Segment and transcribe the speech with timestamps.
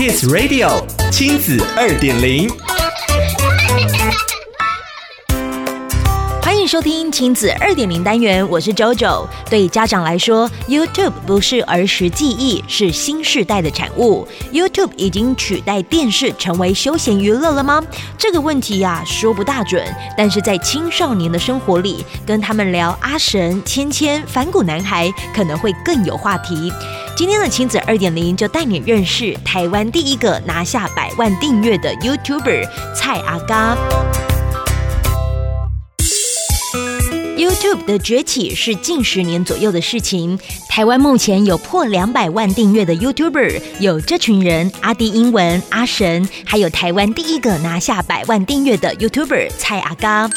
[0.00, 2.48] Kids Radio 亲子二点零。
[6.40, 9.26] 欢迎收听亲子二点零单元，我是 JoJo。
[9.50, 14.26] 对家长来说，YouTube 不是儿时记忆，是新世代的产物。
[14.50, 17.82] YouTube 已经取代电视成为休闲娱乐了吗？
[18.16, 19.86] 这个问题呀、啊，说不大准。
[20.16, 26.72] 但是在青少年的生活里，跟他们聊阿神、芊芊、反骨男孩，可能会更有话题。
[27.20, 33.76] 今天的亲子二点零就带你认识台湾第一个拿下百万订阅的 YouTuber 蔡阿嘎。
[37.36, 40.38] YouTube 的崛起是近十年左右的事情。
[40.70, 50.30] 台湾目前有破两百万订阅的 YouTuber，有这群人：阿迪英文、阿神，还有台湾第一个拿下百万订阅的 YouTuber 蔡阿嘎。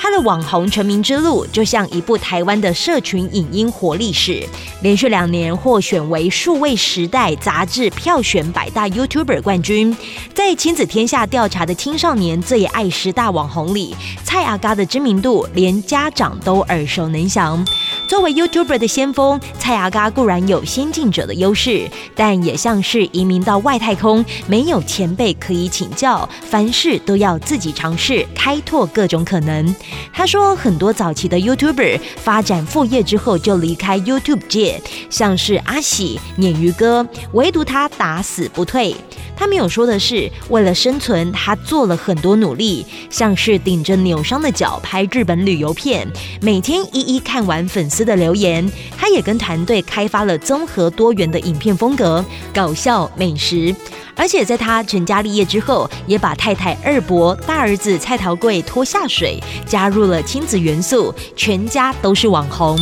[0.00, 4.46] 他的网红成名之路就像一部台湾的社群影音活历史，
[4.80, 9.94] 连续两年获选为数位时代杂志票选百大 YouTuber 冠军。
[10.32, 17.66] 在亲子天下调查的青少年最爱十大网红里，蔡阿嘎的知名度连家长都耳熟能详。
[18.08, 29.76] 作为 YouTuber 的先锋，蔡阿嘎固然有先进者的优势，但也像是移民到外太空，没有前辈可以请教，凡事都要自己尝试，开拓各种可能。
[30.10, 38.96] 他说，很多早期的 YouTuber 发展副业之后就离开 YouTube 界，像是阿喜、鲶鱼哥，唯独他打死不退。
[39.38, 46.04] 他没有说的是，为了生存，他做了很多努力，像是顶着扭伤的脚拍日本旅游片，
[46.42, 48.68] 每天一一看完粉丝的留言。
[48.96, 53.72] 他也跟团队开发了综合多元的影片风格，搞笑、美食。
[54.16, 62.76] 而且在他成家立业之后，也把太太二伯、大儿子蔡桃贵拖下水，加入了亲子元素，全家都是网红。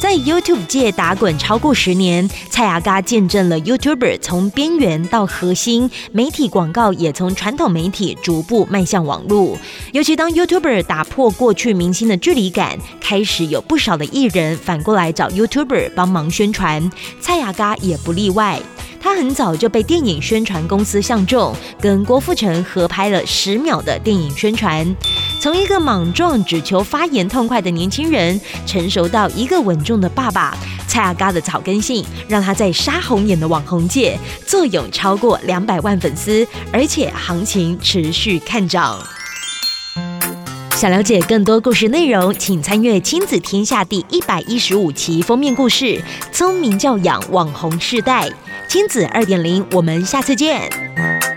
[0.00, 9.58] 在 YouTube 界打滚超过十年，蔡阿嘎见证了 YouTuber 从边缘到核心，媒体广告也从传统媒体逐步迈向网络。
[9.92, 18.58] 尤其当 YouTuber 打破过去明星的距离感，开始有不少的艺人反过来找 YouTuber 帮忙宣传，蔡阿嘎也不例外。
[19.02, 24.96] 他很早就被电影宣传公司相中，跟郭富城合拍了十秒的电影宣传。
[25.40, 30.54] 从一个莽撞只求发言痛快的年轻人，成熟到一个稳重的爸爸，
[30.86, 39.02] 蔡阿嘎的草根性让他在杀红眼的网红界坐拥超过两百万粉丝，而且行情持续看涨。
[40.72, 48.28] 想了解更多故事内容，请参阅《亲子天下》第一百一十五期封面故事：聪明教养网红世代。
[48.68, 51.29] 亲子二点零，我们下次见。